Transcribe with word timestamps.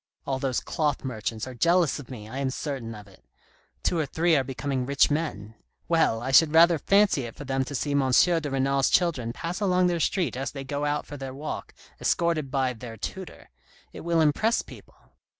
All 0.25 0.39
those 0.39 0.61
cloth 0.61 1.03
merchants 1.05 1.45
are 1.45 1.53
jealous 1.53 1.99
of 1.99 2.09
me, 2.09 2.27
I 2.27 2.39
am 2.39 2.49
certain 2.49 2.95
of 2.95 3.07
it; 3.07 3.23
two 3.83 3.99
or 3.99 4.07
three 4.07 4.35
are 4.35 4.43
be 4.43 4.55
coming 4.55 4.83
rich 4.83 5.11
men. 5.11 5.53
Well, 5.87 6.23
I 6.23 6.31
should 6.31 6.55
rather 6.55 6.79
fancy 6.79 7.25
it 7.25 7.35
for 7.35 7.43
them 7.45 7.63
to 7.65 7.75
see 7.75 7.91
M. 7.91 8.09
de 8.09 8.49
Renal's 8.49 8.89
children 8.89 9.31
pass 9.31 9.59
along 9.61 9.85
the 9.85 9.99
street 9.99 10.35
as 10.35 10.53
they 10.53 10.63
go 10.63 10.85
out 10.85 11.05
for 11.05 11.17
their 11.17 11.35
walk, 11.35 11.75
escorted 11.99 12.49
by 12.49 12.73
their 12.73 12.97
tutor. 12.97 13.51
It 13.93 13.99
will 13.99 14.21
impress 14.21 14.63
people. 14.63 14.95